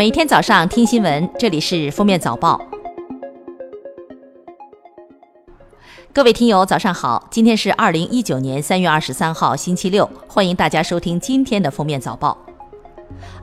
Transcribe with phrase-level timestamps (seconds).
[0.00, 2.58] 每天早上听新闻，这里是封面早报。
[6.10, 7.28] 各位听友，早上好！
[7.30, 12.38] 今天是二零一九年三月二十三号，星期六，欢迎大家收听今天的封面早报。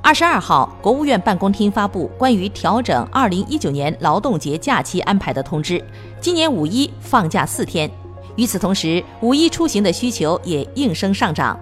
[0.01, 5.79] 二十二号，国务院办公厅发布关于调整二零一九年劳动节假期安排的通知，
[6.19, 7.87] 今年五一放假四天。
[8.35, 11.55] 与此同时，五一出行的需求也应声上涨。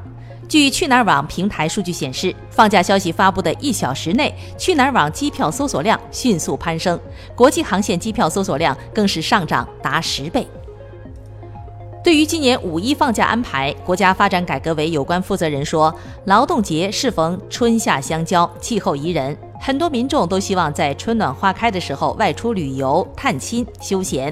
[0.48, 7.00] 据去哪儿网平台数据显示，放假消息发布的一小时内，去哪儿网机票搜索量迅速攀升，
[7.36, 10.48] 国际航线机票搜索量更是上涨达十倍。
[12.04, 15.94] 对于今年五一放假安排，国家发展改革委有关负责人说，
[16.26, 24.32] 劳动节适逢春夏相交，气候宜人，很多民众都希望在春暖花开的时候外出旅游、探亲、休闲。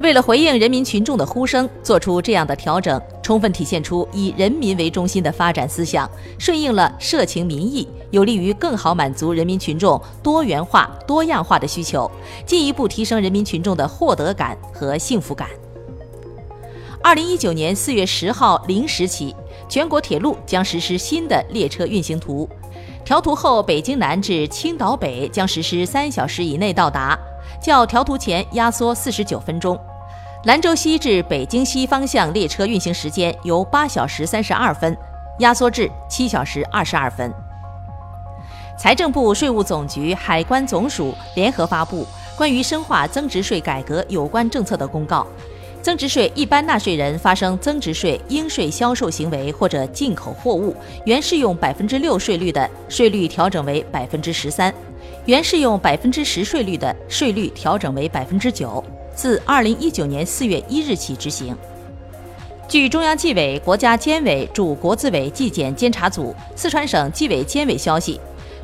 [0.00, 6.08] 为了回应人民群众的呼声，做出这样的调整，充分体现出以人民为中心的发展思想，
[6.38, 12.08] 顺应了社情民意，有利于更好满足人民群众多元化、多样化的需求，
[12.46, 15.48] 进一步提升人民群众的获得感和幸福感。
[17.02, 19.34] 二零一九年四月十号零时起，
[19.68, 22.48] 全国铁路将实施新的列车运行图，
[23.04, 27.18] 调图后，北京南至青岛北将实施三小时以内到达。
[27.60, 29.76] 较调图前压缩四十九分钟，
[30.48, 34.96] 兰州西至北京西方向列车运行时间由八小时三十二分
[35.40, 37.30] 压缩至七小时二十二分。
[38.78, 45.26] 财政部、税务总局、海关总署联合发布关于深化增值税改革有关政策的公告，
[45.82, 54.72] 增值税一般纳税人发生增值税应税销售行为或者进口货物，原适用百分之六税率的，税率调整为百分之十三。
[55.26, 58.82] 原适用百分之十税率的税率调整为百分之九，
[59.18, 61.52] 自二零一九年四月一日起执行。
[62.68, 68.20] 据中央纪委国家监委驻国资委纪检监察组、四川省纪委监委消息，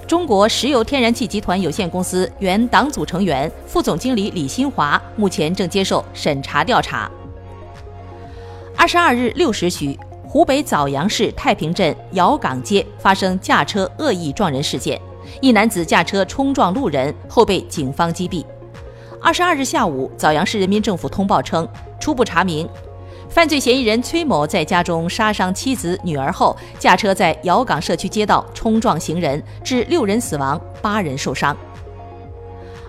[0.06, 7.11] 中国石油天然气集团有限公司原党组成员、副总经理李新华目前正接受审查调查。
[8.77, 15.00] 二十二日六时许，湖北枣阳市太平镇姚岗街发生驾车恶意撞人事件。
[15.40, 18.45] 一男子驾车冲撞路人后被警方击毙。
[19.24, 21.67] 二十二日下午，枣阳市人民政府通报称，
[21.98, 22.68] 初步查明，
[23.30, 31.57] 犯罪嫌疑人崔某在家中杀伤妻子、女儿后，驾车在姚岗社区街道冲撞行人，致六人死亡、八人受伤。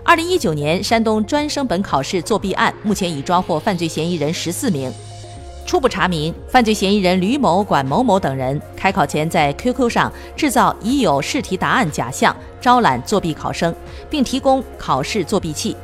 [0.04, 4.92] 二零一九年山东专升本考试作弊案，目前已抓获犯罪嫌疑人十四名。
[5.64, 13.74] 初步查明，犯罪嫌疑人吕某、管某某等人开考前在 QQ 上制造已有试题答案假象，招揽作弊考生，
[14.10, 15.74] 并提供考试作弊器。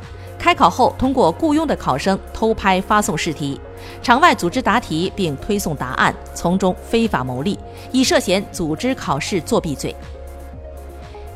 [0.42, 3.60] 开考后，通过雇佣的考生偷拍发送试题，
[4.02, 7.56] 场外组织答题并推送答案，从中非法牟利，
[7.92, 9.94] 已涉嫌组织考试作弊罪。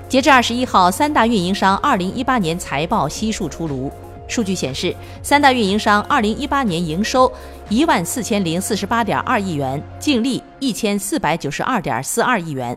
[0.09, 3.93] 截至二十一号，三大运营商二零一八年财报悉数出炉。
[4.27, 7.33] 数据显示，三大运营商二零一八年营收
[7.69, 12.77] 一万四千零四十八点二亿元，净利一千四百九十二点四二亿元，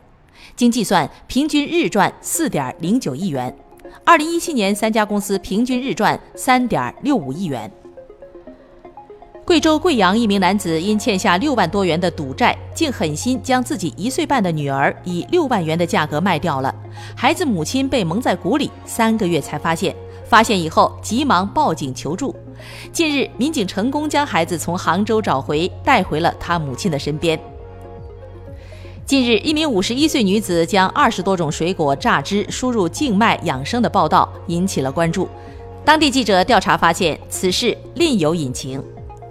[0.56, 3.52] 经计算，平均日赚四点零九亿元。
[4.04, 7.72] 二零一七年，三家公司平均日赚三点六五亿元。
[9.46, 16.74] 贵州贵阳一名男子因欠下六万多元的赌债，竟狠心将自己一岁半的女儿以六万元的价格卖掉了，
[17.16, 19.96] 孩子母亲被蒙在鼓里，三个月才发现。
[20.24, 22.36] 发现以后，急忙报警求助。
[22.92, 27.40] 近日，民警成功将孩子从杭州找回，带回了他母亲的身边。
[29.10, 35.28] 近日，一名五十一岁女子将二十多种水果榨汁输入静脉养生的报道引起了关注。
[35.84, 38.80] 当地记者调查发现，此事另有隐情。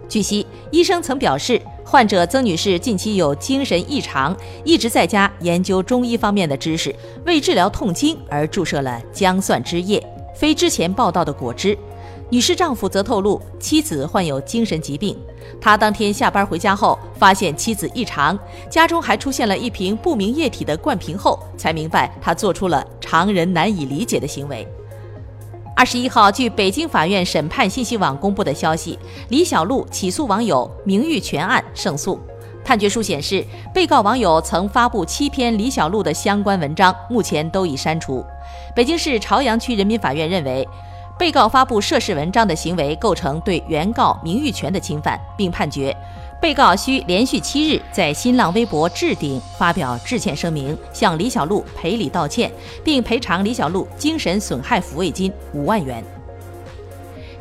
[0.08, 6.92] 据悉，医生曾表示，患者曾女士近期有精神异常，一直在家研究中医方面的知识，
[7.24, 10.04] 为治疗痛经而注射了姜蒜汁液。
[10.34, 11.78] 非之前报道的果汁，
[12.30, 15.16] 女士丈夫则透露妻子患有精神疾病。
[15.60, 18.38] 他当天下班回家后，发现妻子异常，
[18.70, 24.66] 家中还出现了一瓶不明液体的灌瓶后，才明白他做出了常人难以理解的行为。
[25.74, 28.98] 二十一号，据北京法院审判信息网公布的消息，
[29.28, 32.20] 李小璐起诉网友名誉权案胜诉。
[32.64, 33.42] 判决书显示，
[33.72, 38.22] 被告网友曾发布七篇李小璐的相关文章，目前都已删除。
[38.76, 40.68] 北京市朝阳区人民法院认为，
[41.18, 45.94] 被告发布涉事文章的行为构成对原告名誉权的侵犯，并判决
[46.40, 52.50] 被告需连续七日在新浪微博置顶发表致歉声明，向李小璐赔礼道歉，
[52.84, 56.04] 并赔偿李小璐精神损害抚慰金五万元。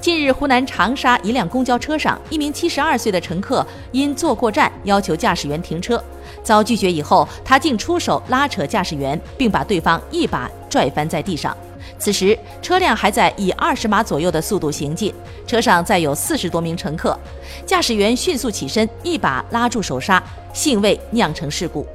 [0.02, 6.04] 近日，湖南长沙一辆公交车上，一名七十二岁的乘客因坐过站，要求驾驶员停车，
[6.42, 10.50] 遭拒绝以后，他竟出手拉扯驾驶员，并把对方一把。
[10.70, 11.56] 拽翻在地上。
[11.98, 15.14] 此时车辆还在以二十码左右的速度行进，
[15.46, 17.18] 车上载有四十多名乘客。
[17.66, 20.22] 驾驶员迅速起身，一把拉住手刹，
[20.54, 21.86] 幸未酿成事故。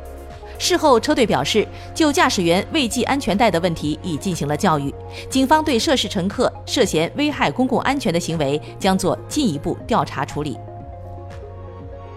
[0.59, 4.95] 事后，车队表示，就驾驶员未系安全带的问题已进行了教育。
[5.29, 10.57] 警方对涉事乘客涉嫌危害公共安全的行为将做进一步调查处理。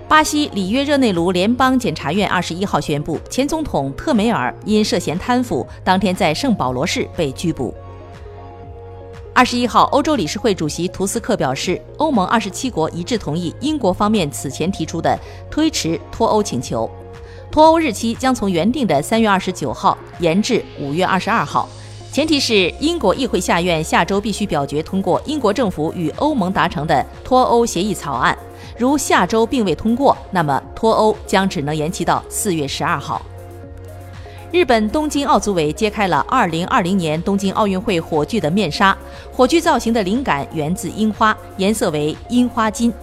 [0.08, 7.74] 巴西里约热内卢联邦检察院二十一号宣布，前总统特梅尔因涉嫌贪腐，当天在圣保罗市被拘捕。
[9.34, 15.18] 二十一号，欧洲理事会主席图斯克表示，欧盟二十七国一致同意英国方面此前提出的
[15.50, 16.90] 推迟脱欧请求。
[17.52, 21.68] 脱欧日期将从原定的三月二十九号延至五月二十二号，
[22.16, 28.34] 前提是英国议会下院下周必须表决通过英国政府与欧盟达成的脱欧协议草案。
[28.78, 33.22] 如下周并未通过，那么脱欧将只能延期到四月十二号。
[34.50, 38.98] 日本东京奥组委揭开了二零二零年东京奥运会火炬的面纱，
[39.34, 42.94] 火炬造型的灵感源自樱花，颜色为樱花金，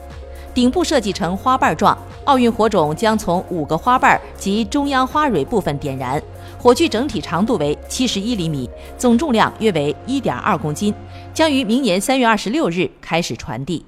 [0.55, 1.95] 顶部设计成花瓣状。
[2.25, 6.23] 奥运火种将从五个花瓣及中央花蕊部分点燃，
[6.63, 10.95] 火炬整体长度为七十一厘米，总重量约为一点二公斤，
[11.35, 13.85] 将于明年三月二十六日开始传递。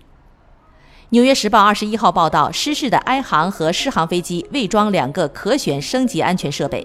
[1.11, 6.85] 纽约时报二十一号报道，失事的埃航和狮航飞机未装两个可选升级安全设备：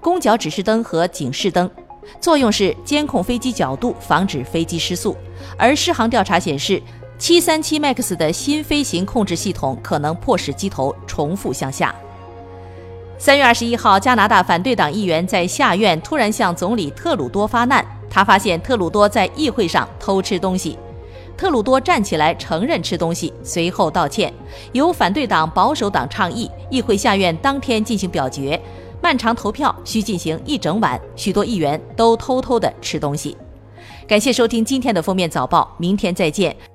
[0.00, 1.68] 攻角指示灯和警示灯，
[2.20, 5.16] 作用是监控飞机角度，防止飞机失速。
[5.58, 6.80] 而狮航调查显示。
[7.16, 11.94] 七三七 MAX 的新飞行控制系统可能迫使机头重复向下。
[13.16, 20.78] 三月二十一号，加拿大反对党议员在下院突然向总理特鲁多发难，他发现特鲁多在议会上偷吃东西。
[21.36, 24.32] 特鲁多站起来承认吃东西，随后道歉。
[24.72, 28.60] 由反对党保守党倡议，议会下院当天进行表决，
[29.00, 33.36] 漫长投票需进行一整晚，许多议员都偷偷的吃东西。
[34.06, 36.73] 感谢收听今天的封面早报，明天再见。